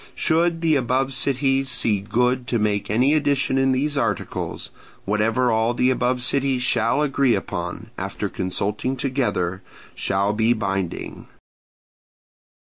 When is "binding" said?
10.53-11.27